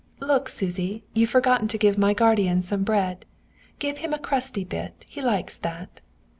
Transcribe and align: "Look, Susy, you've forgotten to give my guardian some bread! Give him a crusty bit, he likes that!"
"Look, 0.19 0.49
Susy, 0.49 1.03
you've 1.13 1.29
forgotten 1.29 1.67
to 1.67 1.77
give 1.77 1.95
my 1.95 2.15
guardian 2.15 2.63
some 2.63 2.83
bread! 2.83 3.23
Give 3.77 3.99
him 3.99 4.13
a 4.15 4.17
crusty 4.17 4.63
bit, 4.63 5.05
he 5.07 5.21
likes 5.21 5.59
that!" 5.59 6.01